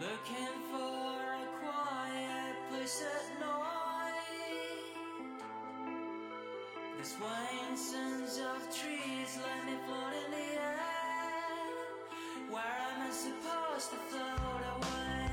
[0.00, 4.94] looking for a quiet place at night.
[6.98, 10.80] The swaying sons of trees let me float in the air.
[12.50, 15.23] Where am I supposed to float away?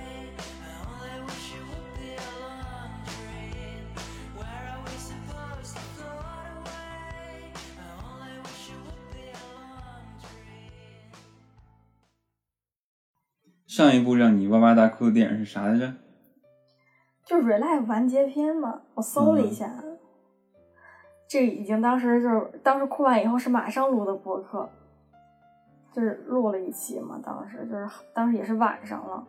[13.71, 15.93] 上一部让你哇哇大哭的电影是啥来着？
[17.25, 19.73] 就 Relive 完结篇嘛，我搜了一下，
[21.29, 24.69] 这已经当时就是当时哭完以后是马上录的播客，
[25.93, 29.25] 就是录了一期嘛，当时就是当时也是晚上了，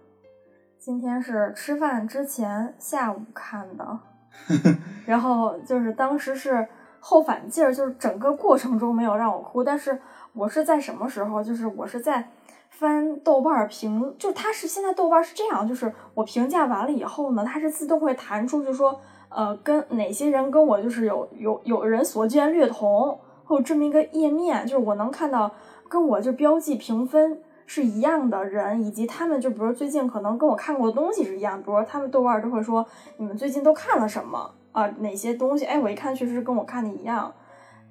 [0.77, 4.01] 今天是吃饭之前下午看的，
[5.07, 6.67] 然后就是当时是
[6.99, 10.01] 后反劲儿，就是整个过程中没有让我哭，但是
[10.33, 11.45] 我是在什么时候？
[11.45, 12.29] 就是我是在
[12.73, 25.51] 翻豆瓣评，就它是现在豆瓣是这样，就是我评价完了以后呢，它是自动会弹出，就说呃跟哪些人跟我就是有有有人所见略同，会有这么一个页面，就是我能看到
[25.89, 32.85] 跟我就标记评分是一样的人，以及他们就比如最近可能跟我看过的东西是一样，比如他们豆瓣都会说
[33.19, 34.51] 你们最近都看了什么？
[34.73, 37.31] 啊、哪些东西，哎，我一看确实是跟我看的一样，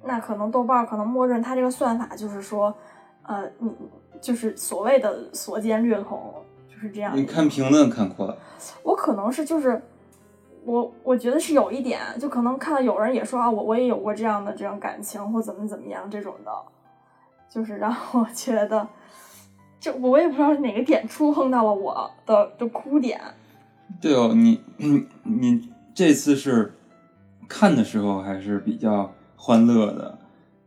[0.02, 2.74] 那可能豆瓣可能默认它这个算法就是说，
[3.24, 3.70] 呃，你
[4.20, 6.34] 就是所谓的所见略同，
[6.68, 7.16] 就是这样。
[7.16, 8.36] 你看评论看哭了，
[8.82, 9.80] 我可能是就是
[10.64, 16.52] 我我觉得是有一点，就可能看到有人也说啊，我我也有过这样的这种感情或怎么怎么样这种的，
[17.48, 18.86] 就是让我觉得，
[19.80, 23.20] 就我也不知道是哪个点触碰到了我的的哭点。
[24.00, 26.74] 对哦，你你你这次是
[27.48, 30.18] 看的时候还是比较欢乐的，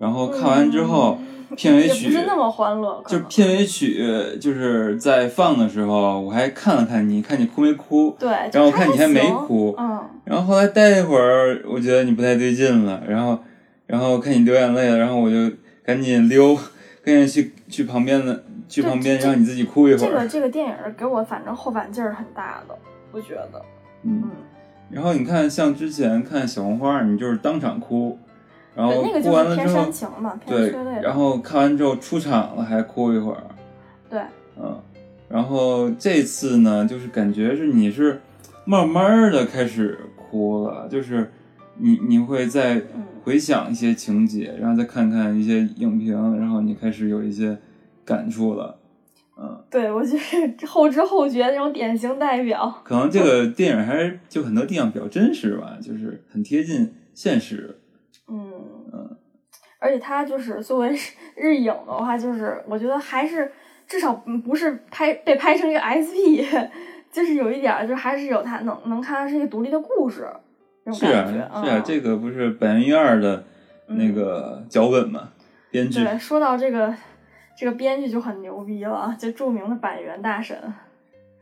[0.05, 1.17] 然后看完之后、
[1.57, 3.27] 片尾曲不是那么欢乐，就能。
[3.27, 3.99] 片尾曲
[4.39, 13.39] 就是在放的时候，我还看了看你，看你哭没哭，对，然后我看你还没哭嗯，然后后来待一会儿，我觉得你不太对劲了，然后
[13.87, 15.51] 然后看你流眼泪了，然后我就
[15.83, 16.55] 赶紧溜，
[17.03, 22.77] 赶紧去去旁边的去旁边这让你自己哭一会儿这个，这个电影给我反正后反劲儿很大的，
[23.11, 23.59] 我觉得，
[24.03, 24.29] 嗯嗯。
[24.91, 28.19] 然后你看，像之前看小红花，你就是当场哭，
[28.75, 30.71] 然后对，那个哭就是偏完了之后煽，情嘛，对。
[31.01, 33.43] 然后看完之后出场了还哭一会儿，
[34.09, 34.19] 对，
[34.57, 34.79] 嗯，
[35.29, 38.21] 然后这次呢，就是感觉是你是
[38.65, 41.31] 慢慢的开始哭了，就是
[41.77, 47.57] 你你会再嗯回想一些情节，然后再看看一些影评，然后你开始有一些
[48.03, 48.77] 感触了，
[49.37, 52.81] 嗯，对我就是后知后觉那种典型代表。
[52.83, 57.84] 可能这个电影还是就很多地方比较真实吧，就是很贴近现实，嗯，
[59.85, 60.97] 而且它就是作为
[61.37, 63.51] 日影的话，就是我觉得还是
[63.87, 66.41] 至少嗯不是拍被拍成一个 SP，
[67.13, 70.27] 就是有一点儿，就还是有它能能看它是一个独立的故事
[70.91, 71.31] 是啊。
[71.31, 73.43] 是啊，嗯、这个不是本原一二的
[73.87, 75.29] 那个脚本嘛，
[75.69, 76.91] 编剧，对，说到这个
[77.55, 80.57] 这个编剧就很牛逼了，就著名的板垣大神。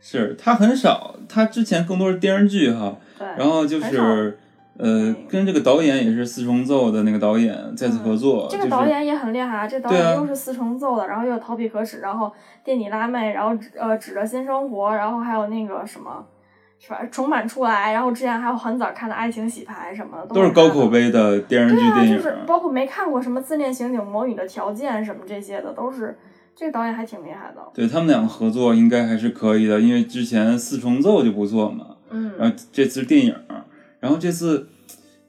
[0.00, 4.38] 是他很少，他之前更多是电视剧哈，对，然后就很是
[4.76, 9.68] 呃，跟这个导演也是四重奏的那个导演再次合作，嗯这个导演也很厉害啊！
[9.68, 12.32] 这导演又是四重奏的，然后又有逃避可耻，然后
[12.64, 16.26] 电你辣妹，然后呃指着新生活，然后还有那个什么，
[16.80, 17.00] 是吧？
[17.10, 21.08] 重版出来，然后之前还有很早看的爱情洗牌什么的，都是高口碑。
[21.08, 26.18] 的电视剧对啊，电影，就是包括没看过什么自恋刑警魔女的条件什么这些的，都是
[26.56, 27.62] 这个导演还挺厉害的。
[27.72, 33.34] 对他们两个合作应该还是可以的，因为之前四重奏就不错嘛，嗯，然后这次是电影，
[34.04, 34.68] 然后这次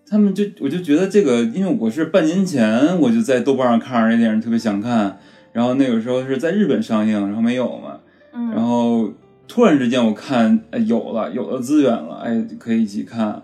[0.06, 5.18] 他们就我就觉得这个，因为我是半年前我就在豆瓣上看着这电影，特别想看，
[5.54, 8.00] 然后那个时候是在日本上映，然后没有嘛，
[8.34, 9.10] 嗯，然后
[9.48, 13.42] 突然之间我看哎有了有了资源了，哎可以一起看，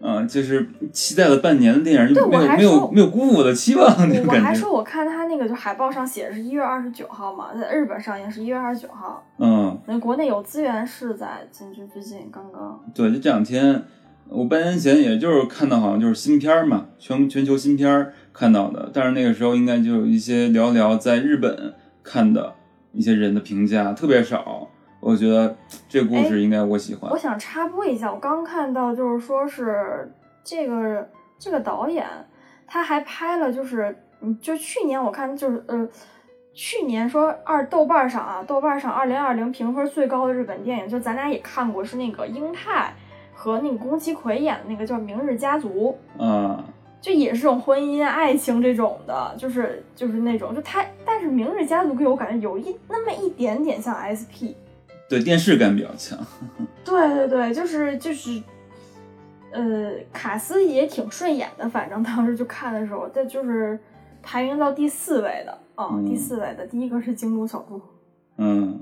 [0.00, 12.80] 嗯、就是期待了半年的电影就没有没有没有辜负我的期望，那种我还，说我看他那个就海报上写的是一月二十九号嘛，在日本上映是一月二十九号，嗯，那国内有资源是在近就最近刚刚。
[12.94, 13.82] 对，就这两天，
[14.30, 22.54] 我半年前也就是看到好像就是新片儿嘛，全全球新片儿看到的，但是那个时候应该就有一些寥寥在日本看的
[22.92, 24.68] 一些人的评价特别少，
[25.00, 25.56] 我觉得
[25.88, 27.18] 这个故事应该我喜欢我。
[27.18, 30.12] 想插播一下，我刚看到就是说是
[30.44, 32.06] 这个这个导演
[32.66, 35.88] 他还拍了，就是嗯，就去年我看就是呃，
[36.54, 42.94] 去年说二豆瓣上啊，豆瓣上二零二零评分最高的日本电影，就咱俩也看过，是那个英泰
[43.40, 45.96] 和那个宫崎葵演的那个叫《明日家族》。
[46.22, 46.62] 嗯，
[47.00, 54.52] 就也是这种婚姻、爱情这种的，就是就是那种，就他，但是《明日家族》给我感觉有一那么一点点像 SP，
[55.08, 56.18] 对电视感比较强。
[56.84, 58.42] 对对对，就是就是，
[59.52, 63.78] 呃，卡斯也挺顺眼的，反正当时就看的时候，这就是
[64.22, 67.80] 排名到第四位的啊、嗯第四位的第一个是京都小猪，
[68.42, 68.80] 嗯，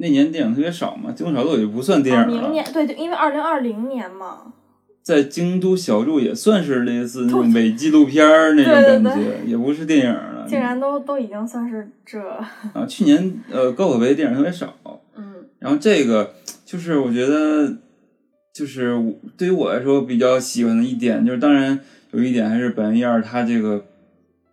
[0.00, 4.54] 那年电影特别少嘛，京都小路也不算电啊，影了，明年对对，因为二零二零年嘛，
[5.02, 10.46] 在京都小筑也算是类似那种伪纪录片儿那种对对感觉，也不是电影了。
[10.48, 12.18] 竟然都都已经算是这，
[12.72, 14.74] 啊，去年呃高口碑电影特别少，
[15.16, 15.44] 嗯。
[15.58, 16.34] 然后这个
[16.64, 17.76] 就是我觉得，
[18.54, 21.78] 就是我对于我来说比较喜欢的一点，就是当然
[22.12, 23.84] 有一点还是本一二他这个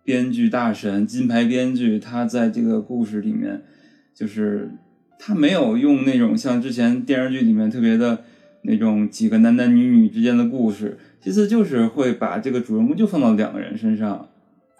[0.02, 3.62] 编剧大神金牌编剧，他在这个故事里面，
[4.14, 4.70] 就是
[5.18, 8.22] 他没有用那种像之前电视剧里面特别的
[8.62, 14.28] 那种几个男男女女之间的故事，其实就是会把这个主人公就放到两个人身上，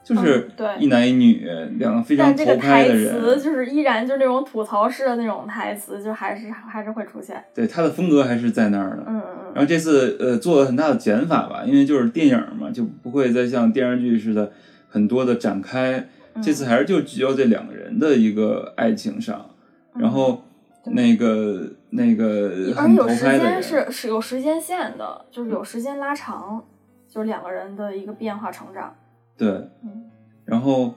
[0.04, 0.48] 就是
[0.78, 1.46] 一男一女
[1.78, 3.20] 两个非常但这个投拍台的人。
[3.20, 9.04] 词就是依然就是那种吐槽式的那种台词，就还是还是会出现，对他的风格还是在那儿的。
[9.08, 14.52] 嗯嗯然后这次呃做了很大的减法吧，因为就是电影嘛，就不会再像电视剧似的
[14.88, 16.08] 很多的展开。
[16.34, 19.50] 嗯，这次还是就聚焦这两个人的一个爱情上，
[19.94, 20.02] 嗯。
[20.02, 20.42] 然后
[20.86, 26.62] 那个那个而且很投有时间是是有时间线的，就是有时间拉长，
[27.08, 28.94] 就是两个人的一个变化成长。
[29.36, 29.48] 对，
[29.82, 30.04] 嗯。
[30.44, 30.94] 然后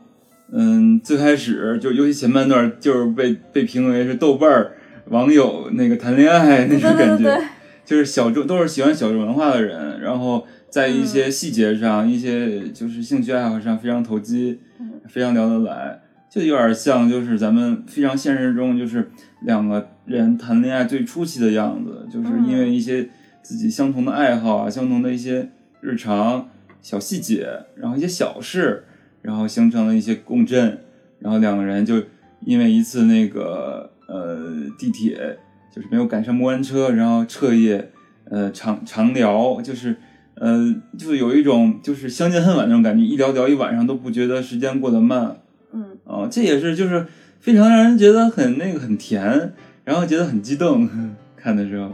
[0.52, 4.78] 嗯，最开始就尤其前半段就是被被评为是豆瓣儿
[5.10, 7.46] 网友那个谈恋爱那对种感觉，对对对，
[7.86, 11.06] 就是小众都是喜欢小众文化的人，然后在一嗯。
[11.06, 16.00] 些细节上、一些就是兴趣爱好上非常投机，嗯非常聊得来，
[16.30, 19.10] 就有点像就是咱们非常现实中就是
[19.42, 23.10] 两个人谈恋爱最初期的样子，就是因为一些
[23.42, 25.50] 自己相同的爱好啊，相同的一些
[25.82, 26.50] 日常
[26.82, 28.84] 小细节，然后一些小事，
[29.22, 30.80] 然后形成了一些共振，
[31.20, 32.02] 然后两个人就
[32.42, 35.38] 因为一次那个呃地铁
[35.74, 37.92] 就是没有赶上末班车，然后彻夜
[38.30, 39.96] 呃长长聊，就是
[40.40, 45.38] 呃就有一种就是相见恨晚那种感觉，一聊聊一晚上都不觉得时间过得慢
[45.72, 47.06] 嗯，哦、这也是就是
[47.40, 49.54] 非常让人觉得很那个很甜，
[49.84, 50.88] 然后觉得很激动，
[51.36, 51.92] 看的时候。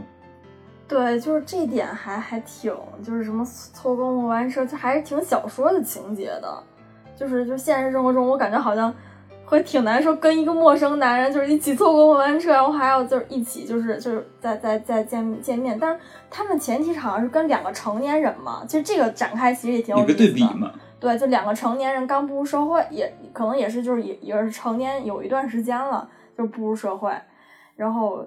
[0.86, 6.62] 对，就是这点还还挺，就是什么错过末班车，就还是挺小说的情节的。
[7.16, 8.92] 就是就现实生活中，我感觉好像
[9.54, 15.78] 会挺难受，跟一个陌生男人就是一起坐过末班车，然后还要就是一起就是就是再再再见见面。
[15.78, 20.18] 但是他们前提好像是跟两个成年人嘛，其实这个展开其实也挺有意思的。
[20.18, 27.12] 对比嘛，对，就两个成年人刚步入社会，也可能也是就是也也是成年有一段时间了，就步入社会，
[27.76, 28.26] 然后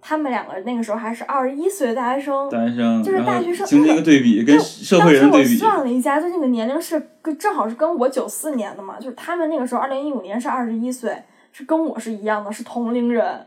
[0.00, 5.54] 他们两个那个时候还是二十一岁的大学生，大学生，就是大学生形成一个对比，跟社会人当时对比。
[5.54, 11.16] 我算了一下，就那个年龄是跟正好是跟我九四年的嘛，就是他们那个时候二零一五年是二十一岁，
[11.52, 13.46] 是跟我是一样的，是同龄人，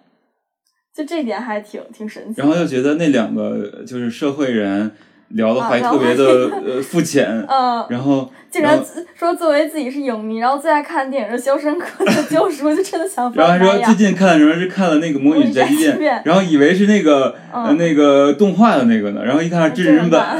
[0.93, 2.41] 就这点还挺挺神奇。
[2.41, 4.91] 然后又觉得那两个就是社会人
[5.29, 8.79] 聊的啊还特别的呃肤浅， 嗯，然后竟然
[9.15, 13.95] 说作为自己是影迷，然后最爱看的电影是《肖申克的 救赎》，就真的想然后还说最。
[13.95, 17.35] 近看什么是看了那个《魔女宅急便然后以为是那个
[17.77, 20.37] 那个动画的那个呢，然后一看是真人版，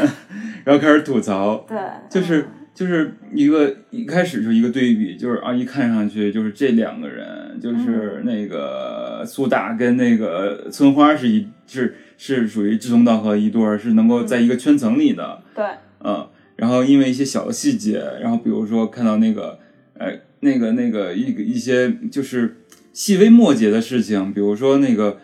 [0.63, 1.77] 然后开始吐槽，对，
[2.09, 15.65] 就是嗯就是一个一开始就一个对比，就是啊，一看上去就是这两个人，就是那个苏打跟那个村花是一是是属于志同道合一对儿，是能够在一个圈层里的，对，
[16.03, 19.57] 嗯，然后因为一些小的细节，然后比如说看到那个
[19.97, 20.11] 呃
[20.41, 22.57] 那个那个一个一些就是
[22.91, 25.17] 细微末节的事情，比如说那个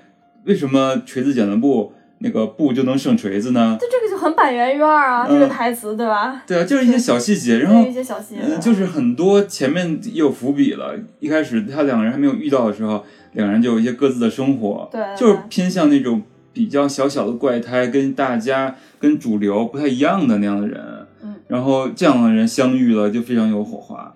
[0.45, 3.77] 为什么锤子剪子布那个布就能胜锤子呢？
[3.77, 6.43] 就这个就很板垣院啊，嗯这个台词对吧？
[6.47, 10.97] 对啊，就是一些小细节，然后一些小细节，嗯，就是很多前面也有伏笔了。
[11.19, 16.21] 一开始他两个人还没有遇到的时候，两人就有一些各自的生活，对，就是偏向那种
[16.55, 20.81] 比较小小的怪胎，跟大家跟主流不太一样的那样的人。
[21.21, 24.15] 嗯，然后这样的人相遇了，就非常有火花。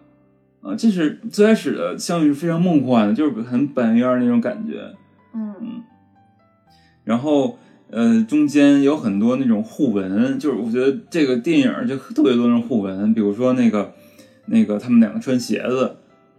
[0.61, 4.95] 啊，这是最开始的相遇是非常梦幻的，就是很本院那种感觉。
[5.33, 5.83] 嗯
[7.03, 7.57] 然后
[7.91, 13.93] 呃，中间有很多那种互文，就是我觉得这个电影就特别多那种互文，比如说那个
[14.45, 15.95] 那个他们两个穿鞋子，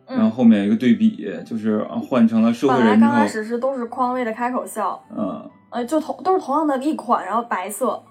[0.06, 8.02] 然后嗯，后面一个对比，就是啊换成了社会人之后，刚开始是都是匡威的开口笑，嗯，呃，就同都是同样的一款，然后白色，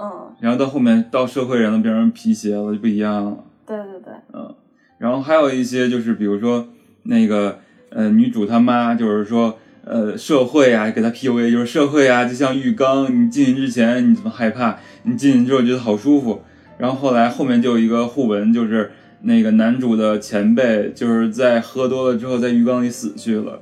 [0.00, 4.54] 嗯，然后到后面到社会人了，变成皮鞋了就不一样了，对对对，嗯，
[4.98, 6.66] 然后还有一些就是比如说
[7.04, 7.58] 那个
[7.90, 9.58] 呃女主她妈就是说。
[9.86, 16.40] 呃，社会啊，给她 PUA，就是社会啊，就像浴缸，你进去之前你怎么害怕，你进去之后觉得好舒服。
[16.78, 23.60] 然后后来后面就有一个互文，就是那个男主的前辈就是在喝多了之后在浴缸里死去了，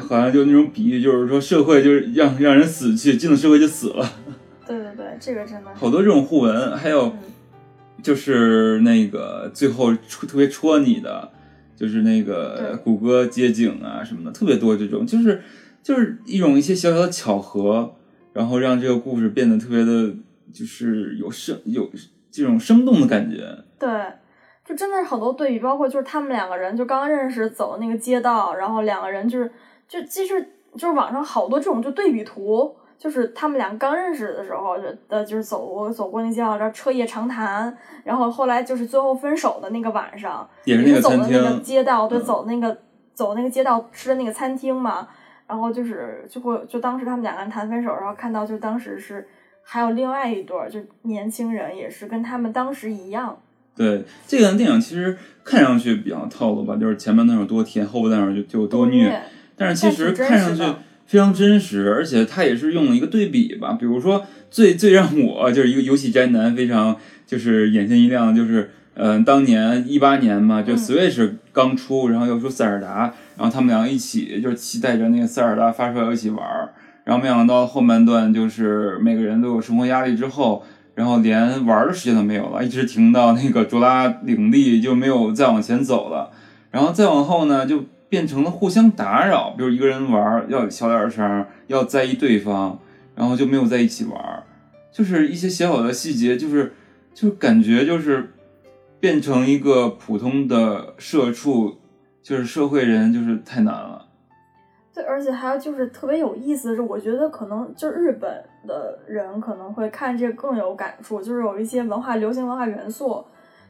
[0.00, 4.06] 好像就那种比喻，就是说社会就是让让人死去，进了社会就死了，
[4.66, 7.18] 对对对，这个真的好多这种互文，还有嗯
[8.02, 11.30] 就是那个最后戳特别戳你的，
[11.74, 15.42] 就是那个谷歌街景啊什么的，特别多这种，就是
[15.82, 17.94] 就是一种一些小小的巧合，
[18.32, 20.12] 然后让这个故事变得特别的，
[20.52, 21.90] 就是有生有
[22.30, 23.64] 这种生动的感觉。
[23.78, 23.88] 对，
[24.64, 29.50] 就真的是好多对比，包括就是他们两个人就刚认识走那个街道，然后两个人就是
[29.88, 30.40] 就其实
[30.72, 34.76] 就是网上好多这种就对比图，就是他们俩刚认识的时候
[35.08, 42.76] 的，就是走过走过那街道，然后彻夜长谈，然后后来就是最后分手的那个晚上，也是那个走的那个厅，街道，对，嗯走那个
[43.12, 45.06] 走那个街道吃的那个餐厅嘛，
[45.46, 49.28] 然后就是就会就当时他们两个人谈分手，然后看到就当时是
[49.62, 53.38] 还有另外一对儿就年轻人也是跟他们当时一样。
[53.76, 59.20] 对这个电影其实看上去比较套路吧，就是前半段有多甜，后半段就就有多虐，
[59.56, 60.62] 但是其实看上去
[61.06, 66.96] 非常真实，而且它也是用了一个对比吧，比如说最最让我就是一个游戏宅男非常
[67.26, 76.72] 就是眼前一亮，就是嗯、呃当年一八年嘛，就嗯 Switch 刚出，然后又出塞尔达，然后他们两个一起就是期待着那个塞尔达发出来一起玩儿，
[77.04, 80.64] 然后没想到后半段就是每个人都有生活压力之后。
[80.96, 86.30] 然后连玩儿的时间都没有了，一直停到那个卓拉领地就没有再往前走了。
[86.70, 92.78] 然后再往后呢，就变成了互相打扰，比如一个人玩要小点声，要在意对方，
[93.16, 94.44] 然后就没有在一起玩，
[94.92, 96.72] 就是一些小小的细节，就是
[97.12, 98.32] 就感觉就是
[99.00, 101.74] 变成一个普通的社畜，
[102.22, 104.06] 就是社会人，就是太难了。
[104.94, 108.30] 对，而且还有就是特别有意思的是，我觉得可能就日本
[108.64, 113.24] 的人可能会看这个更有感触，就是有一些文化流行文化元素，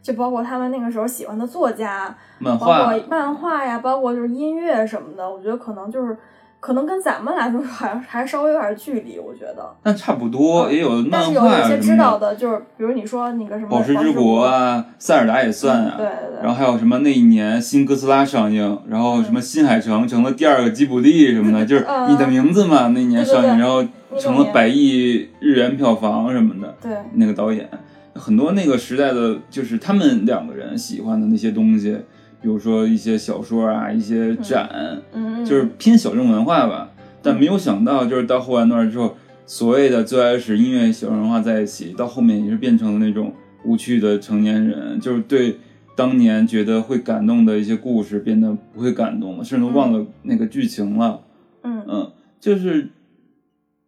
[0.05, 6.15] 就包括他们那个时候喜欢的作家，包漫画括漫画呀，包括就是音乐什么的，我觉得可能就是
[6.61, 9.75] 可能跟咱们来说 还还稍微有点距离，我觉得。
[9.83, 15.95] 但差不多，也有漫画呀是有一些知道的，就是比如你说那个什么宝石之国国啊，塞尔达也算啊。
[15.97, 23.85] 对对对，然后还有什么那一年新哥斯拉上映，然后什么新海诚成了第二个吉卜力什么的， 就是嗯你的名字嘛，那一年上映，对对对然后
[24.19, 26.75] 成了百亿日元票房什么的。
[26.83, 27.67] 对那个导演，
[28.15, 31.97] 很多那个时代的，就是他们两个人喜欢的那些东西，
[32.41, 36.91] 比如说一些小说啊，一些展，嗯，就是偏小众文化吧。
[37.23, 39.17] 但没有想到，就是到后半段之后，
[39.47, 43.33] 所谓的最开始音乐小众文化在一起，到后面也是变成了那种
[43.65, 45.59] 无趣的成年人，就是对
[45.97, 51.23] 当年觉得会感动的一些故事变得不会感动了，甚至都忘了那个剧情了。
[51.63, 52.91] 嗯嗯，就是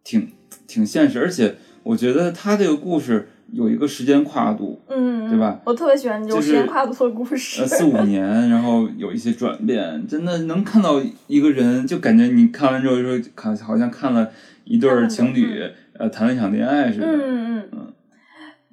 [0.03, 0.29] 挺
[0.65, 7.61] 挺现实，而且我觉得他这个故事有一个时间跨度，嗯，对吧我特别喜欢这种时间跨度的故事。
[7.61, 14.29] 呃，四五年，然后有一些转变，真的能看到一个人，就感觉你看完之后说，看好像看了
[14.65, 15.63] 一对儿情侣，
[15.93, 17.07] 呃，谈了一场恋爱似的。
[17.07, 17.93] 嗯嗯嗯，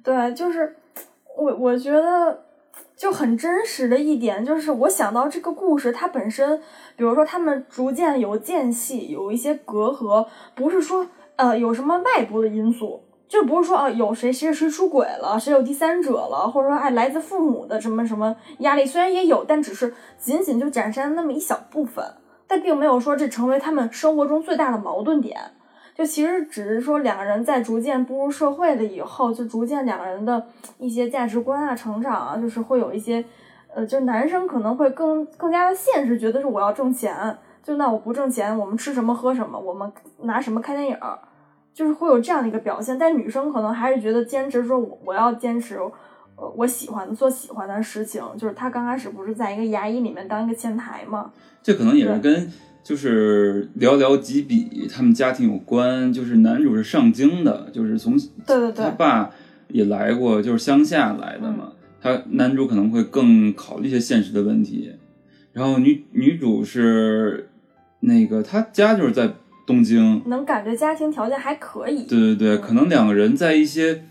[0.03, 0.75] 对，就是
[1.37, 2.41] 我我觉得
[2.97, 6.59] 就很真实的一点，就是我想到这个故事，它本身，
[6.97, 13.01] 比如说他们逐渐有间隙，有一些隔阂，不是说呃有什么外部的因素。
[13.27, 22.05] 就不是说啊，有谁谁谁出轨了，谁有第三者了，或者说哎来自父母的什么什么压力，虽然也有，但只是仅仅就展现了那么一小部分，
[22.47, 25.39] 但并没有说这成为他们生活中最大的矛盾点。
[25.95, 30.45] 就其实只是说两个人在逐渐步入社会了以后，就逐渐两个人的
[30.77, 33.23] 一些价值观啊、成长啊，就是会有一些，
[33.73, 39.89] 呃，就男生可能会更更加的现实，觉得是我要挣钱，就那我不挣钱，我们吃什么喝什么，我们
[40.23, 41.17] 拿什么看电影儿，
[41.75, 42.97] 就是会有这样的一个表现。
[42.97, 45.75] 但女生可能还是觉得坚持说我我要坚持，
[46.37, 48.23] 呃，我喜欢做喜欢的事情。
[48.37, 52.49] 就是她刚开始不是在一个牙医里面当一个前台嘛，这可能也是跟
[52.81, 56.13] 就是寥寥几笔他们家庭有关。
[56.13, 58.17] 就是男主是上京的，就是从
[58.47, 59.29] 对对对，他爸
[59.67, 61.73] 也来过，就是乡下来的嘛。
[62.01, 64.93] 他男主可能会更考虑一些现实的问题，
[65.51, 67.49] 然后女女主是
[68.01, 69.33] 那个她家就是在
[69.65, 72.03] 东京，能感觉家庭条件还可以。
[72.03, 74.03] 对对对，可能两个人在一些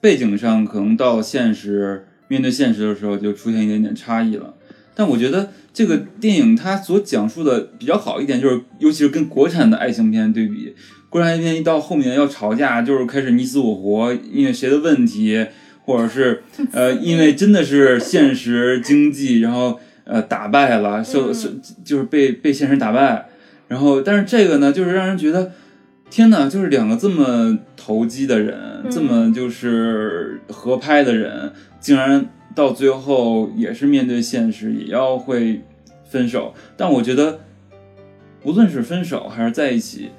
[0.00, 4.54] 背景上，可能到现实面对现实的时候，就出现一点点差异了。
[4.94, 10.74] 但我觉得这个电影它所讲述的比较好一点，就是尤其是跟国产的爱情片对比，
[11.10, 15.46] 国产爱情片一到后面要吵架，就是开始你死我活，因为谁的问题，
[15.84, 21.50] 或者是 呃，因为真的是现实经济，然后呃打败了，受受
[21.84, 23.28] 就是被被现实打败，
[23.68, 25.52] 然后但是这个呢，就是让人觉得。
[26.08, 35.64] 天呐，就是两个这么投机的人，嗯这么就是合拍的人，竟然到最后也是面对现实，也要会
[36.08, 36.54] 分手。
[36.76, 37.40] 但我觉得，
[38.44, 40.10] 无论是分手还是在一起，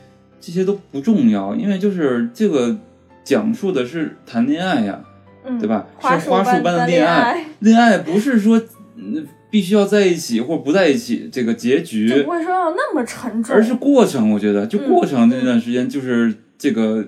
[0.41, 2.77] 这些都不重要，因为就是这个
[3.23, 4.99] 讲述的是谈恋爱呀，
[5.45, 5.87] 嗯，对吧？
[6.01, 8.61] 是花束般的恋爱，恋爱不是说
[8.97, 14.31] 嗯必须要在一起或者不在一起这个结就局不，会说要那么沉重，而是过程。
[14.31, 17.05] 我觉得就嗯过程那段时间就是这个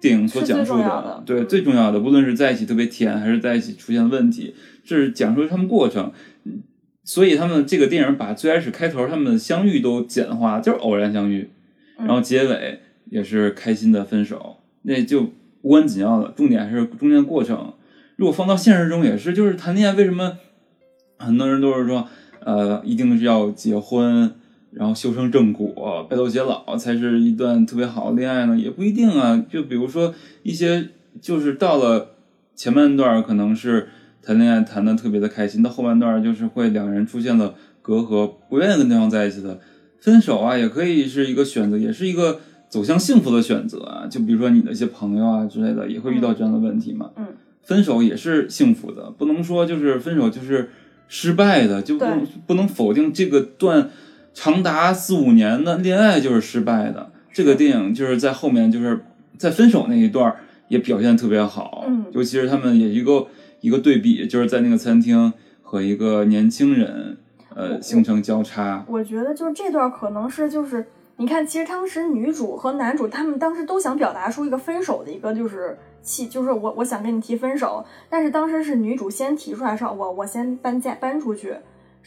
[0.00, 6.10] 电影所讲述的对嗯最重要的，无论是在一起特别甜，还是在一起出现了问题，这是讲述他们过程。
[6.44, 6.62] 嗯
[7.08, 11.48] 所以他们这个电影把最开始开头他们的相遇都简化，就是偶然相遇，
[11.98, 15.30] 嗯然后结尾也是开心的分手，那就
[15.62, 17.74] 无关紧要了，重点还是中间过程。
[18.16, 20.36] 如果放到现实中也是，就是谈恋爱为什么
[21.18, 22.06] 很多人都是说，
[22.40, 24.32] 呃，一定是要结婚，
[24.70, 28.58] 然后修成正果，白头偕老才是一段特别好的恋爱呢？
[28.58, 29.44] 也不一定啊。
[29.50, 30.88] 就比如说一些，
[31.20, 32.16] 就是到了
[32.54, 33.88] 前半段可能是
[34.22, 39.58] 谈恋爱谈的特别的开心，到后半段就是会两人出现了隔阂，不愿意跟对方在一起的，
[40.00, 44.06] 分手啊，也可以是一个选择，也是一个走向幸福的选择啊。
[44.10, 47.10] 就比如说你的一些朋友啊之类的，也会遇到这样的问题嘛。
[47.16, 47.26] 嗯，
[47.62, 50.70] 分手也是幸福的，不能说就是分手就是
[51.08, 52.12] 失败的，就不对。
[52.46, 53.90] 不能否定这个段
[54.34, 57.10] 长达四五年的恋爱就是失败的。
[57.32, 59.04] 这个电影就是在后面就是
[59.36, 60.34] 在分手那一段
[60.68, 62.06] 也表现得特别好，嗯。
[62.12, 63.26] 尤其是他们也一个
[63.60, 65.32] 一个对比，就是在那个餐厅
[65.62, 67.16] 和一个年轻人
[67.54, 70.86] 呃形成交叉，我觉得就是这段可能是就是
[71.16, 81.56] 你看，其实当时女主和男主他们当时都想表达出一个分手的一个就是气，就是我我想跟你提分手，但是当时是女主先提出来说，我我先搬家搬出去，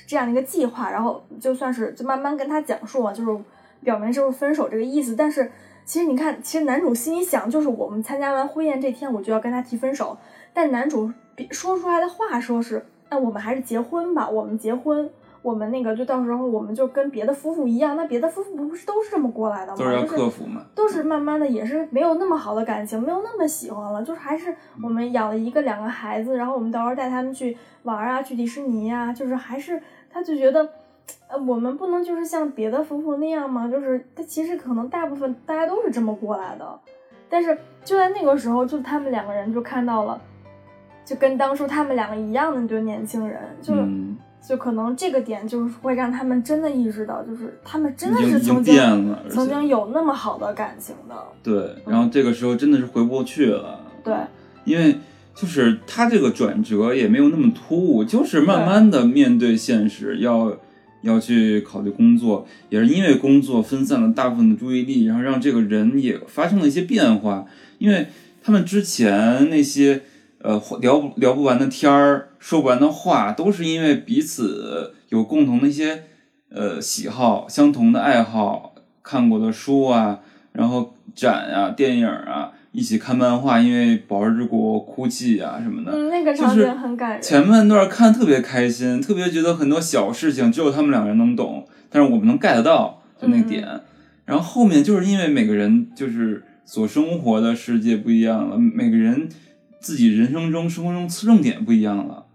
[0.07, 3.43] 这样的一个计划，然后就算是就慢慢跟他讲述嘛，就是
[3.83, 5.51] 表明就是分手这个意思，但是。
[5.85, 10.15] 其实你看，其实男主心里想就是我们参加完婚宴这天我就要跟他提分手，
[10.53, 15.09] 但男主比说出来的话说是，那我们还是结婚吧，我们结婚，
[15.41, 19.77] 我们那个就到时候我们就跟别的夫妇一样，那别的夫妇不是都是这么过来的吗？
[19.77, 20.61] 都是要克服嘛。
[20.73, 30.69] 都是慢慢的也是没有那么好的感情，没有那么喜欢了，就是还是我们养了一个两个孩子，然后我们到时候带他们去玩啊，去迪士尼啊，就是还是他就觉得。
[31.27, 33.67] 呃，我们不能就是像别的夫妇那样吗？
[33.67, 36.79] 就是他其实可能大部分大家都是这么过来的，
[37.27, 40.21] 但是就在那个时候，就他们两个人就看到了，
[41.03, 43.73] 就跟当初他们两个一样的那对年轻人，就
[44.47, 53.79] 就可能这个点就是会让他们真的意识到，就是他们真的是曾经变了，曾经有那么好的感情的，对，然后这个时候真的是回不过去了。
[54.03, 54.15] 对，
[54.65, 54.95] 因为
[55.35, 60.57] 就是他这个转折也没有那么突兀，就是慢慢的面对现实，要
[61.01, 67.45] 要去考虑工作，也是因为工作分散了大部分的注意力，然后让这个人也发生了一些变化。
[67.77, 68.07] 因为
[68.41, 70.01] 他们之前那些
[70.41, 76.03] 呃聊聊不完的天儿，说不完的话，都是因为彼此有共同的一些
[76.49, 80.19] 呃喜好、相同的爱好，看过的书啊，
[80.53, 82.51] 然后展啊、电影啊。
[82.71, 85.91] 一起看漫画，因为《宝儿之国》哭泣啊什么的。
[85.91, 87.21] 嗯，那个场景很感人。
[87.21, 93.65] 前半段看特别开心，特别觉得很多小事情只有他们两个人能懂，但是我们能 get 到就那点。
[93.67, 93.81] 嗯
[94.25, 99.27] 然后后面就是因为每个人就是所生活的世界不一样了，每个人
[99.79, 102.25] 自己人生中、生活中侧重点不一样了，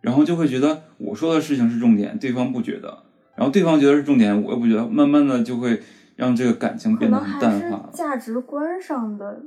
[0.00, 3.04] 然后就会觉得我说的事情是重点，对方不觉得，
[3.36, 5.82] 然后对方觉得是重点，我又不觉得，慢慢的就会
[6.16, 7.88] 让这个感情变得很淡化。
[7.92, 9.42] 价值观上的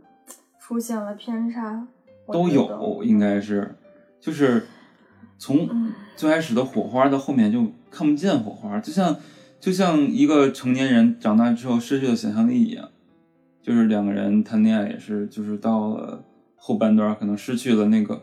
[0.60, 1.88] 出现了偏差，
[2.32, 3.76] 都有，应该是，
[4.20, 4.66] 就是
[5.38, 9.16] 从嗯最开始的火花到后面就看不见火花，就像
[9.60, 12.90] 就像一个成年人长大之后失去了想象力一样，
[13.62, 16.24] 就是两个人谈恋爱也是，就是到了
[16.58, 18.22] 后半段可能失去了那个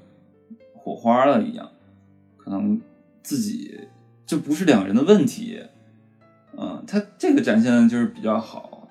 [0.75, 1.71] 火花了一样，
[2.37, 2.79] 可能
[3.23, 3.89] 自己
[4.27, 5.63] 这不是两个人的问题，
[6.59, 8.87] 嗯，他这个展现的就是比较好，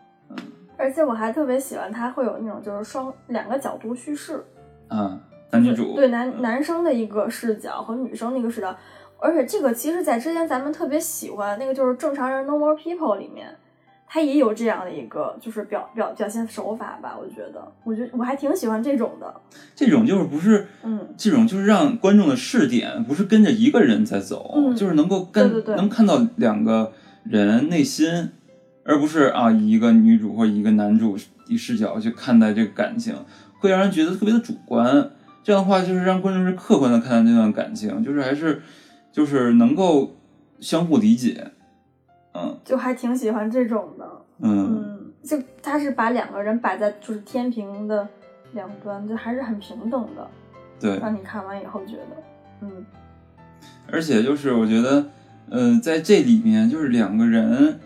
[0.78, 4.44] 而且我还特别喜欢他会有那种就是双两个角度叙事，
[4.90, 5.20] 嗯，
[5.52, 8.76] 男女主对男男生的一个视角和女生的一个视角，
[9.20, 13.56] 而且这个其实在之前咱们特别喜欢那个就是正常人 Normal People 里面，
[14.14, 19.42] 他也有这样的一个就是表表表现手法吧，我觉得，我觉得我还挺喜欢这种的，
[19.76, 28.30] 这种就是不是嗯，这种就是让观众的视点不是跟着一个人在走，嗯就是能够跟对对对能看到两个人内心，
[28.86, 33.16] 而不是啊以一个女主或一个男主一视角去看待这个感情，
[33.58, 35.10] 会让人觉得特别的主观。
[35.44, 38.62] 这样的话，就是让观众是客观的看待这段感情，就是还是
[39.12, 40.16] 就是能够
[40.60, 41.48] 相互理解。
[42.34, 42.58] 嗯。
[42.64, 44.06] 就还挺喜欢这种的，
[44.40, 48.08] 嗯，嗯，就他是把两个人摆在就是天平的
[48.54, 50.28] 两端，就还是很平等的，
[50.80, 51.00] 对。
[51.00, 52.24] 让你看完以后觉得，
[52.62, 52.86] 嗯。
[53.92, 55.06] 而且就是我觉得，
[55.50, 57.80] 呃、在这里面就是两个人，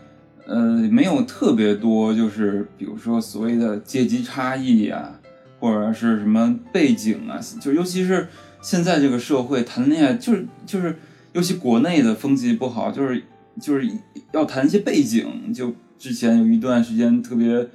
[0.45, 5.11] 呃，没有特别多，就是比如说所谓的阶级差异呀、
[5.59, 8.27] 或者是什么背景啊，就尤其是
[8.61, 10.95] 现在这个社会谈恋爱，就是就是，
[11.33, 13.23] 尤其国内的风气不好，就是
[13.59, 13.89] 就是
[14.33, 15.53] 要谈一些背景。
[15.53, 17.67] 就之前有一段时间特别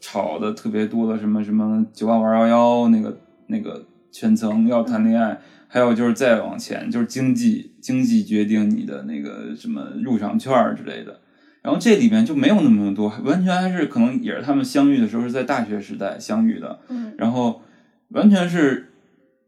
[0.00, 11.20] 吵的特别多的什么什么九八五二幺幺那个那个圈层要谈恋爱，还有就是再往前就是经济经济决定你的那个什么入场券之类的。
[11.62, 17.60] 然后这里面就没有那么多，完全还是可能也是他们相遇的时候是在大学时代相遇的，嗯然后
[18.08, 18.94] 完全是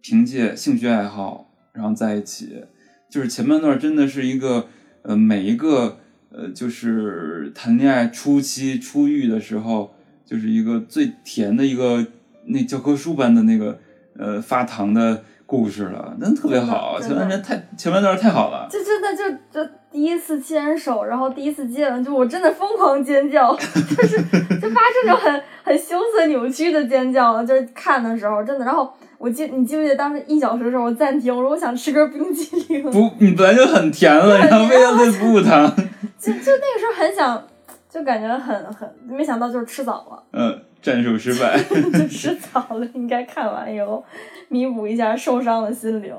[0.03, 2.65] 凭借兴趣爱好然后在一起，
[3.11, 4.67] 就是前半段真的是一个
[5.03, 5.99] 呃每一个
[6.31, 12.07] 呃就是谈恋爱初期初遇的时候，就是一个最甜的一个
[12.47, 13.79] 那教科书般的那个
[14.17, 18.69] 呃发糖的故事了，真的特别好，前半段太前半段太好了。
[18.71, 28.65] 就真的就就第一次牵手，然后第一次接吻，就我真的疯狂尖叫， 就是就发出那种很很羞涩扭曲的尖叫，就是看的时候真的。
[28.65, 35.67] 然后我记你记不记得当时一小时的时候我暂停，我说我想吃根冰激凌，不，你本来就很甜了，然后为了再补糖，
[36.19, 37.47] 就就那个时候很想，
[37.91, 41.57] 就感觉很很没想到就是吃早了，嗯，战术失败。
[41.93, 44.03] 就吃早了，应该看完以后
[44.49, 46.15] 弥补一下受伤的心灵。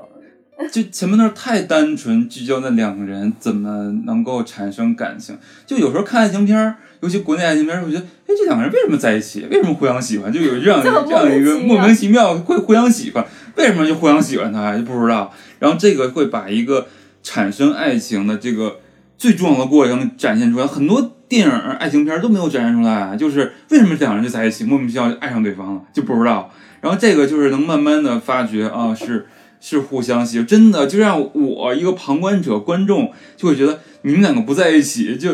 [0.70, 5.36] 就前面那儿太单纯，聚焦那两个人怎么能够产生感情。
[5.66, 9.46] 就有时候看爱情片儿，尤其国内爱情片儿，我觉得，哎，这两个人为什么在一起？
[9.50, 10.32] 为什么互相喜欢？
[10.32, 13.24] 就有这样 这样一个莫莫名名其妙会互相喜欢，
[13.56, 14.76] 为什么就互相喜欢他？
[14.76, 15.32] 就不知道。
[15.58, 16.86] 然后这个会把一个
[17.22, 18.78] 产生爱情的这个
[19.18, 20.66] 最重要的过程展现出来。
[20.66, 26.50] 很多电影爱情片儿都没有展现出来，就是为什么这两个人就在一起，莫名其妙就爱上对方了，就不知道。
[26.80, 29.26] 然后这个就是能慢慢的发觉啊，是
[29.66, 35.32] 是互相喜欢，真的就让我一个旁观者、观众就会觉得你们两个不在一起，就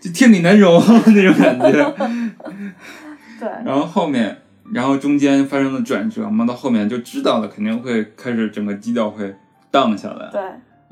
[0.00, 1.72] 就天理难容那种感觉。
[3.40, 4.38] 对，然后后面，
[4.72, 9.34] 然后中间发生了转折嘛，到后面就知道了，肯定会开始整个基调会
[9.72, 10.30] 荡下来。
[10.30, 10.40] 对，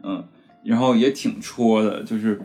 [0.03, 0.25] 嗯，
[0.65, 2.41] 然后也挺戳的，就是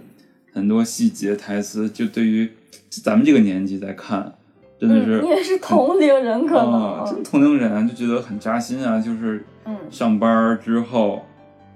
[0.54, 2.52] 很多细节台词，就对于
[2.92, 4.36] 咱们这个年纪在看，
[4.80, 9.76] 真的是嗯，因为是同龄人可能，啊，真同龄人就觉得很扎心啊，就是嗯。
[9.90, 11.24] 上班之后，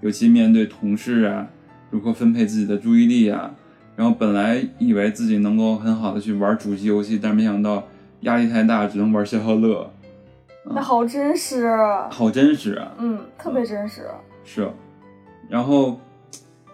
[0.02, 1.48] 尤其面对同事啊，
[1.92, 3.52] 如何分配自己的注意力啊，
[3.96, 7.84] 然后本来以为自己能够很好的去玩主机游戏，但是没想到
[8.22, 9.92] 压力太大，只能玩消消乐，
[10.66, 11.70] 那好真实，
[12.10, 12.74] 好真实。
[12.74, 12.92] 啊！
[12.98, 14.04] 嗯，特别真实。
[14.44, 14.70] 是，
[15.48, 16.00] 然后，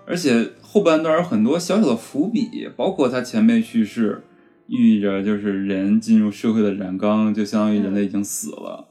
[0.05, 4.23] 而且后半段有很多小小的伏笔，包括他前辈去世，
[4.67, 8.87] 寓意着就是人进入社会的染缸，就相当于人类已经死了。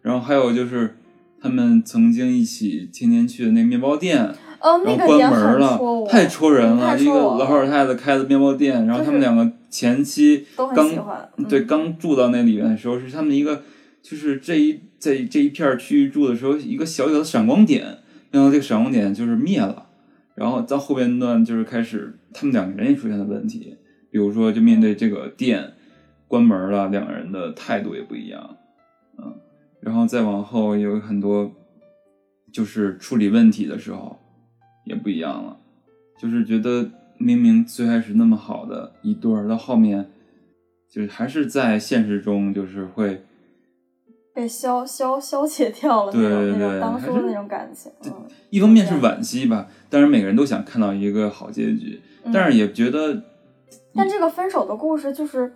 [0.00, 0.96] 然后还有就是
[1.40, 4.22] 他们曾经一起天天去的那面包店，
[4.60, 6.98] 哦，那然后关门了，太戳人嗯了。
[6.98, 10.90] 一个老老太太开的面包店，然后他们两个前期刚。
[11.36, 13.62] 嗯对，刚住到那里面的时候，是他们一个，
[14.02, 17.98] 就是这一在这一片区域住的时候，一个小小的闪光点，
[18.30, 19.86] 然后这个闪光点就是灭了，
[20.34, 23.76] 然后到后边段就是开始他们两个人也出现了问题，
[24.12, 25.72] 比如说就面对这个店
[26.28, 28.56] 关门了，两个人的态度也不一样，
[29.18, 29.34] 嗯，
[29.80, 31.50] 然后再往后有很多
[32.52, 34.18] 就是处理问题的时候
[34.84, 35.56] 也不一样了，
[36.20, 40.10] 就是觉得明明最开始那么好的一对儿，到后面
[40.90, 43.24] 就是还是在现实中就是会
[44.34, 47.90] 被消消消解掉了那对对种当初的那种感情。
[48.04, 48.12] 嗯。
[48.50, 52.00] 一方面是惋惜吧，当然每个人都想看到一个好结局，
[52.32, 53.22] 但是也觉得
[53.94, 55.54] 但这个分手的故事就是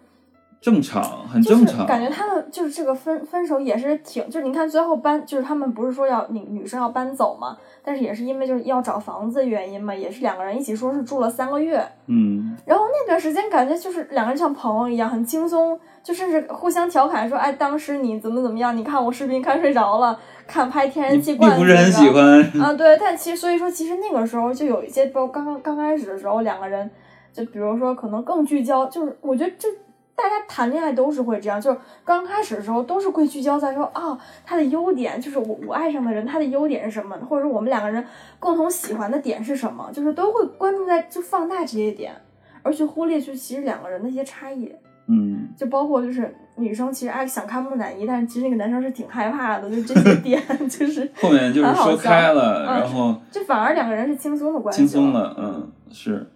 [0.61, 18.77] 正常，很就是正常，感觉他们就是这个分分手也是挺，就是你看最后搬，就是他们不是说要女女生要搬走嘛，但是也是因为就是要找房子的原因嘛，也是两个人一起说是住了三个月，嗯，然后那段时间感觉就是两个人像朋友一样，很轻松，就甚至互相调侃说，哎，当时你怎么怎么样？
[18.77, 22.25] 你看我视频看睡着了，看拍天然气罐子不是很的喜欢，
[22.63, 26.91] 啊，对，但其实所以说，其实那个时候就有一些，包括刚刚刚开始的时候，两个人
[27.37, 29.69] 就比如说可能更聚焦，就是我觉得这
[30.15, 38.03] 大家谈恋爱都是会这样，就是刚开始的时候都是会聚焦在说啊、他的优点，就是我我爱上的人他的优点是什么，或者说我们两个人
[38.39, 42.15] 共同喜欢的点是什么，就是都会关注在就放大这些点，
[42.63, 44.73] 而去忽略去其实两个人的一些差异。
[45.09, 55.13] 嗯，就包括就是女生其实爱想看木乃伊，但是其实那个男生是挺害怕的，就这些 点就是后面就是说开了，嗯然后就反而两个人是轻松的关系，轻松。
[55.13, 56.27] 的，嗯，是。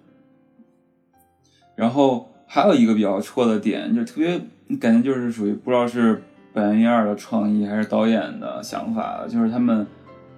[1.81, 4.39] 然后还有一个比较戳的点，就特别
[4.79, 9.87] 感觉就是属于不知道是本一二的创意还是导演的想法，就是他们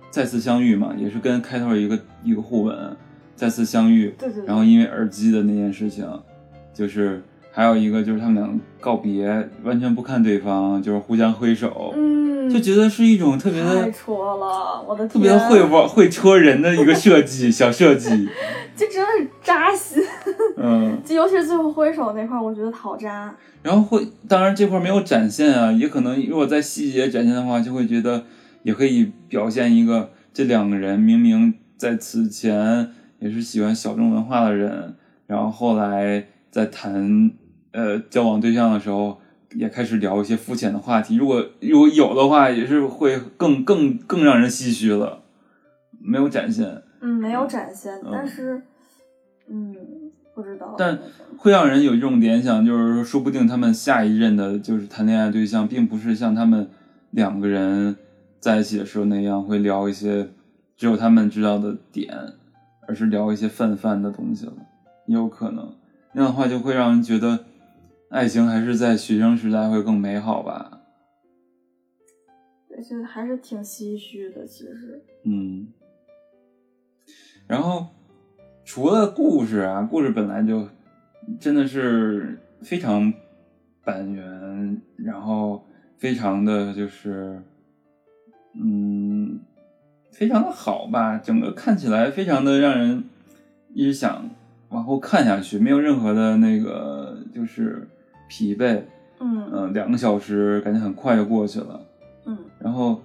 [0.08, 2.96] 再次相遇嘛，也是跟开头一个一个互吻，
[3.34, 6.06] 再次相遇，对对对，然后因为耳机的那件事情，
[6.72, 9.26] 就是还有一个就是他们俩告别，
[9.64, 18.28] 完全不看对方，就是互相挥手，嗯，就觉得是一种特别太的、戳了，我的特天，别会玩、会戳人的一个 设计，小设计。
[18.74, 20.02] 就真的是扎心。
[20.64, 23.34] 嗯，就尤其是最后挥手那块儿，我觉得好渣。
[23.62, 28.24] 然后会，当然这块没有展现啊，也可能如果在细节展现的话，就会觉得
[28.62, 34.94] 也可以表现一个这两个人明明在此前也是喜欢小众文化的人，
[35.26, 37.32] 然后后来在谈
[37.72, 39.20] 呃交往对象的时候，
[39.56, 41.16] 也开始聊一些肤浅的话题。
[41.16, 45.22] 如果如果有的话，也是会更更更让人唏嘘了。
[46.00, 48.60] 没有展现，嗯，没有展现，嗯但是，
[49.48, 49.76] 嗯，
[50.42, 50.74] 不知道。
[50.76, 50.98] 但
[51.38, 56.68] 会让人有一种联想，就是说，说不定他们下一任的就是谈恋爱对象，并不是像他们
[57.10, 57.96] 两个人
[58.40, 60.28] 在一起的时候那样，会聊一些
[60.76, 62.16] 只有他们知道的点，
[62.88, 64.54] 而是聊一些泛泛的东西了，
[65.06, 65.74] 也有可能。
[66.12, 67.44] 那样的话，就会让人觉得
[68.10, 70.80] 爱情还是在学生时代会更美好吧。
[72.68, 75.02] 对，就是还是挺唏嘘的，其实。
[75.24, 75.68] 嗯，
[77.46, 77.86] 然后
[78.64, 80.66] 除了故事啊，故事本来就
[81.38, 83.12] 真的是非常
[83.84, 85.64] 板垣，然后
[85.98, 87.42] 非常的就是，
[88.54, 89.40] 嗯，
[90.10, 93.04] 非常的好吧，整个看起来非常的让人
[93.74, 94.30] 一直想
[94.68, 97.88] 往后看下去，没有任何的那个就是
[98.28, 98.82] 疲惫，
[99.20, 101.80] 嗯嗯、两个小时感觉很快就过去了。
[102.24, 103.02] 嗯然后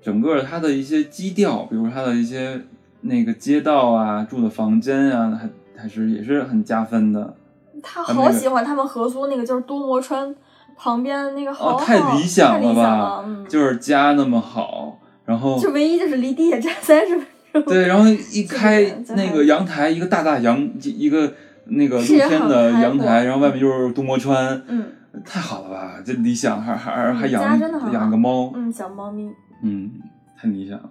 [0.00, 2.60] 整个它的一些基调，比如它的一些
[3.02, 7.36] 那个街道啊、住的房间啊，还还是也是很加分的。
[7.82, 10.34] 他好喜欢他们合租那个，就是多摩川
[10.76, 17.62] 旁边那个好哦，太理想了吧就是家那么好，然后就唯一就是离地铁站三十分钟。
[17.64, 21.32] 对，然后一开那个阳台，一个大大阳，一个
[21.66, 24.84] 那个露天的阳台，然后外面就是多摩川，嗯
[25.24, 25.94] 太好了吧？
[26.04, 29.30] 这理想，还还还嗯养养个猫，嗯，小猫咪，
[29.62, 29.90] 嗯，
[30.36, 30.90] 太理想了。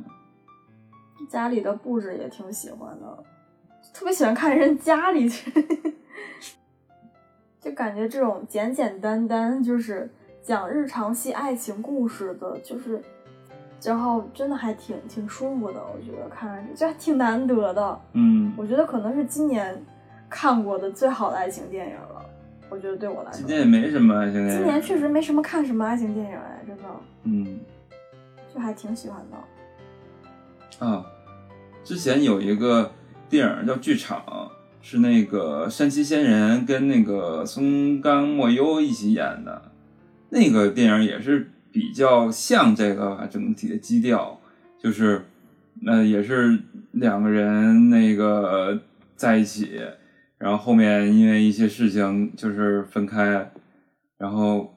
[1.27, 3.23] 家里的布置也挺喜欢的，
[3.93, 5.51] 特别喜欢看人家里去，
[7.59, 10.09] 就感觉这种简简单单就是
[10.41, 13.01] 讲日常系爱情故事的，就是，
[13.83, 19.83] 然后真的还挺挺舒服的，我觉得看上去就还挺难得的，嗯，我觉得可能是今年
[20.29, 22.25] 看过的最好的爱情电影了。
[22.67, 24.57] 我觉得对我来说，今年也没什么爱情电影。
[24.57, 26.83] 今年确实没什么看什么爱情电影哎，真的
[27.23, 27.59] 嗯
[28.51, 29.37] 就还挺喜欢的。
[30.85, 31.05] 啊，
[31.85, 32.91] 之前有一个
[33.29, 34.19] 电影叫《剧场》，
[34.81, 39.71] 是那个山崎贤人跟那个松冈莫优一起演的。
[40.31, 44.41] 那个电影也是比较像这个整体的基调，
[44.81, 45.25] 就是
[45.83, 46.59] 那也是
[46.93, 48.81] 两个人那个
[49.15, 49.79] 在一起，
[50.39, 53.51] 然后后面因为一些事情就是分开，
[54.17, 54.75] 然后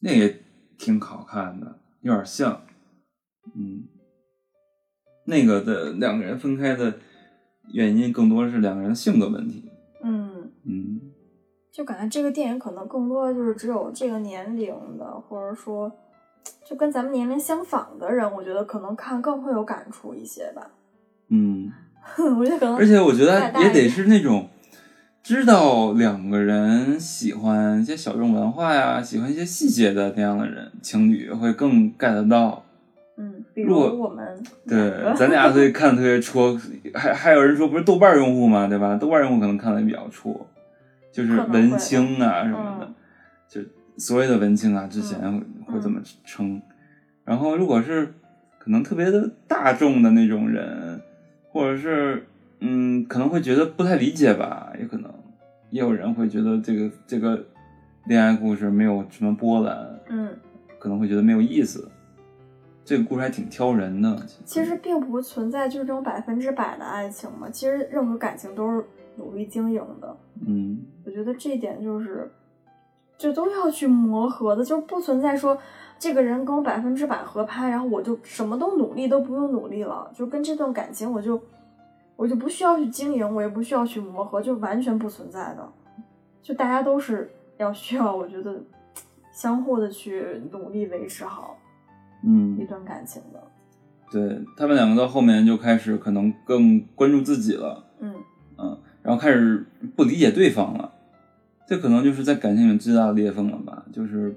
[0.00, 0.42] 那也
[0.76, 2.60] 挺好看的，有点像，
[3.56, 3.84] 嗯。
[5.32, 6.92] 那个的两个人分开的
[7.72, 9.64] 原因更多是两个人性格问题。
[10.04, 11.00] 嗯，嗯
[11.72, 14.68] 就感觉这个电影可能更多的就是只有这个年龄
[14.98, 15.90] 的，或者说
[16.68, 20.70] 就跟咱们年龄相仿的人，我觉得可能看更会有感触一些吧。
[21.30, 21.72] 嗯，
[22.38, 24.50] 我觉得可能，而且我觉得也得是那种
[25.22, 32.66] 知道两个人喜欢一些小众文化呀，喜欢一些细节的那样的人，情侣会更 get 得到。
[33.52, 34.16] 嗯，比如
[34.66, 36.58] 对咱俩会看得特别戳，
[36.94, 38.96] 还还有人说不是豆瓣用户嘛，对吧？
[38.96, 40.46] 豆瓣用户可能看的比较戳，
[41.12, 42.94] 就是文青啊什么的，嗯
[43.48, 43.60] 就
[43.98, 45.40] 所谓的文青啊，之前会
[45.74, 46.60] 会这么称。
[47.24, 48.14] 然后如果是
[48.58, 51.00] 可能特别的大众的那种人，
[51.50, 52.26] 或者是
[52.60, 55.12] 嗯，可能会觉得不太理解吧，也可能
[55.70, 57.44] 也有人会觉得这个这个
[58.06, 59.76] 恋爱故事没有什么波澜，
[60.08, 60.30] 嗯，
[60.78, 61.88] 可能会觉得没有意思。
[62.84, 67.48] 这个故事还挺挑人的，其实并不存在就是这种百分之百的爱情嘛。
[67.50, 68.84] 其实任何感情都是
[69.16, 70.16] 努力经营的。
[70.46, 72.30] 嗯我觉得这一点就是，
[73.16, 75.56] 就都要去磨合的，就不存在说
[75.98, 81.40] 这个人跟我百分之百合拍，然后我就什么都努力都不用努力了，就跟这段感情我就
[82.16, 85.72] 我就不需要去经营，我也不需要去磨合，就完全不存在的。
[86.42, 88.60] 就大家都是要需要，我觉得
[89.32, 91.56] 相互的去努力维持好
[92.22, 93.42] 一嗯，段感情的。
[94.10, 98.14] 对他们两个到后面就开始可能更关注自己了，嗯。
[98.58, 100.92] 嗯，然后开始不理解对方了，
[101.66, 104.34] 这可能就是在感情里面最大的裂缝了吧，就是，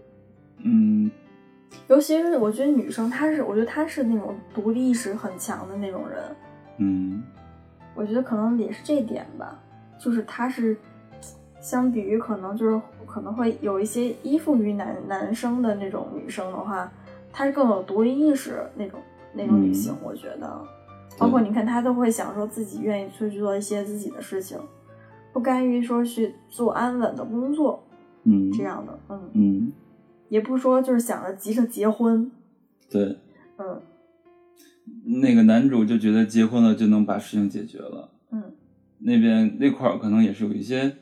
[0.63, 1.12] 嗯。
[1.89, 6.24] 尤其是我觉得女生，她是我觉得她是那种独立意识很强的那种人。
[6.78, 7.21] 嗯。
[7.93, 9.60] 我觉得可能也是这一点吧，
[10.00, 10.76] 就是她是
[11.60, 16.89] 相比于可能就是可能会有一些依附于男男生的那种女生的话，
[17.38, 18.98] 她是更有独立意识那种
[19.34, 19.98] 那种女性，嗯。
[20.06, 20.65] 我觉得。
[21.17, 24.58] 包括你看，她都会想说自己愿意去做一些自己的事情，
[25.34, 27.84] 不甘于说去做安稳的工作
[28.24, 29.74] 嗯，这样的，嗯，嗯，
[30.30, 32.32] 也不说就是想着急着结婚，
[32.89, 33.17] 对，
[33.58, 33.82] 嗯。
[35.06, 38.43] 那个男主就觉得结婚了就能把事情解决了，嗯。
[39.00, 40.98] 那边那块儿可能也是有一些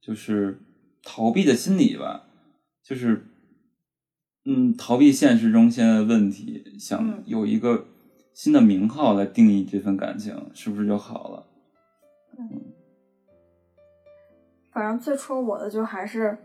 [0.00, 0.58] 就是
[1.02, 2.28] 逃避的心理吧，
[2.82, 3.26] 就是
[4.44, 7.86] 嗯逃避现实中现在的问题，想嗯有一个
[8.32, 11.46] 新的名号来定义这份感情，是不是就好了？
[12.38, 12.48] 嗯
[14.72, 16.38] 反正最戳我的就还是，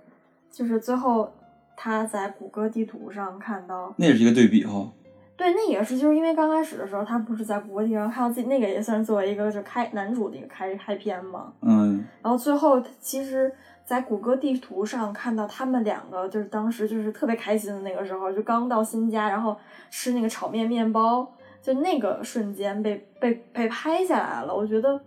[0.51, 1.31] 就是最后
[1.77, 4.91] 他在谷歌地图上看到，那也是一个对比哈。
[5.37, 11.53] 对，那也是就是因为刚开始的时候，他不是在谷歌地图上看到自己，那个也算是作为一个就开男主的一个开开篇嘛。
[11.61, 13.53] 嗯然后最后其实，
[13.85, 19.55] 在谷歌地图上看到他们两个，就是当时就是特别开心的那个时候，就刚到新家，然后
[19.91, 24.53] 吃那个炒面面包，就那个瞬间被被被拍下来了。
[24.53, 24.99] 我觉得，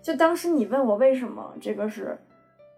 [0.00, 2.16] 就当时你问我为什么这个是，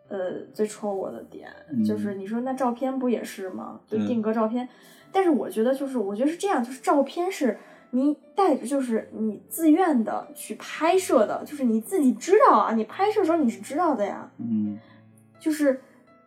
[0.08, 3.78] 呃，最戳我的点，嗯就是你说那照片不也是吗？
[3.86, 4.66] 就定格照片，
[5.12, 7.58] 但是我觉得就是我觉得是这样，就是照片是。
[7.90, 14.76] 你带着就是你自愿的去拍摄的，就是你自己知道啊，你拍摄的时候你是知道的呀，嗯
[15.44, 15.78] 就是，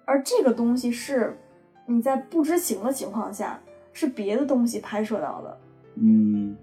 [0.05, 1.35] 而这个东西是
[1.87, 3.59] 你在不知情的情况下，
[3.91, 5.57] 是别的东西拍摄到的，
[5.95, 6.55] 嗯，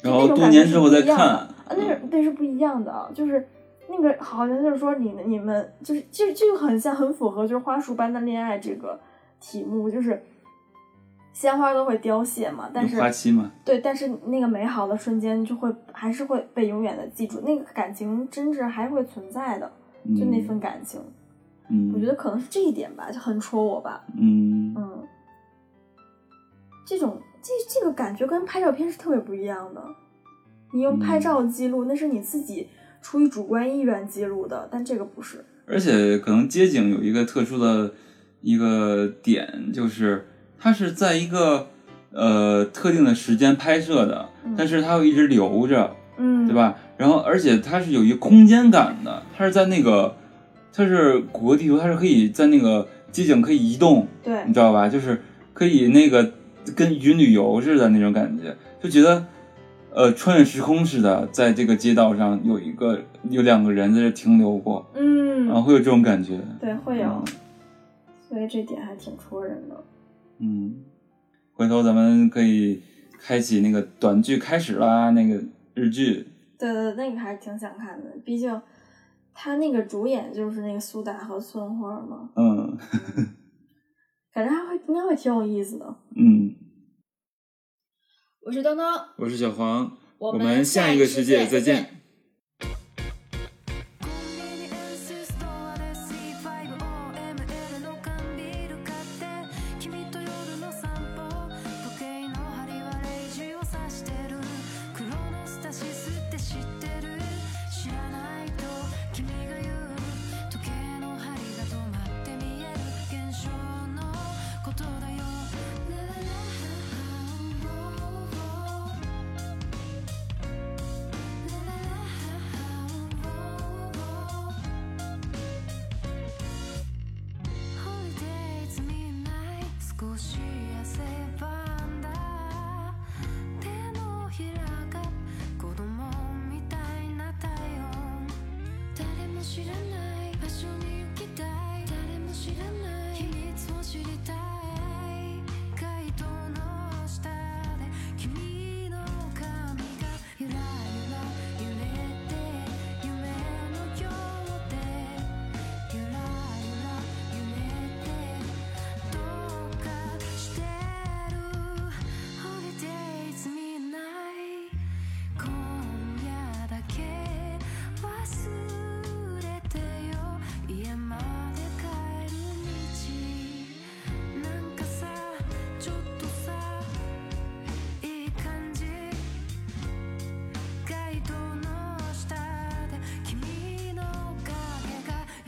[0.00, 3.44] 就然后多年之后再看，啊，那是那是不一样的啊，就是
[3.88, 9.00] 那个好像就是说你们你们就是就就很像很符合就是花束般的恋爱这个
[9.40, 10.22] 题目，就是
[11.32, 19.68] 鲜花都会凋谢嘛，但是花期嘛，对，但是那个美好的瞬间就会还是会被永远的记住，那个感情真挚还会存在的，
[20.16, 21.12] 就那份感情，嗯，
[21.94, 24.04] 我觉得可能是这一点吧，就很戳我吧。
[24.16, 25.06] 嗯嗯，
[26.86, 29.82] 这种这这个感觉跟拍照片是特别不一样的。
[30.72, 32.68] 你用拍照记录，那是你自己
[33.00, 35.44] 出于主观意愿记录的，但这个不是。
[35.66, 37.92] 而且可能街景有一个特殊的
[38.40, 40.26] 一个点，就是
[40.58, 41.68] 它是在一个
[42.12, 46.54] 呃特定的时间拍摄的，嗯但是它会一直留着，嗯，对？
[46.54, 46.74] 吧？
[46.96, 50.16] 然后而且它是有一个空间感的，它是在那个
[50.78, 54.88] 它是谷歌地图，它是可以在那个街景可以移动，对你知道吧？
[54.88, 55.20] 就是
[55.52, 56.32] 可以那个
[56.76, 59.26] 跟云旅游似的那种感觉，就觉得
[59.92, 66.38] 呃穿越时空似的，在这个街道上有一个有两个人在这停留过，嗯，然后会有这种感觉。
[66.60, 67.24] 对，会有嗯，
[68.28, 69.82] 所以这点还挺戳人的。
[70.38, 70.76] 嗯，
[71.54, 72.80] 回头咱们可以
[73.20, 75.42] 开启那个短剧开始啦，那个
[75.74, 76.28] 日剧。
[76.56, 78.48] 对对，对那个还是挺想看的，毕竟
[79.40, 82.76] 他那个主演就是那个苏打和村花嘛，嗯。
[84.34, 85.96] 感觉还会应该会挺有意思的。
[86.16, 86.56] 嗯，
[88.40, 88.84] 我是东东，
[89.16, 91.97] 我是小黄，我我们下一个世界再见。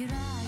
[0.01, 0.40] 街灯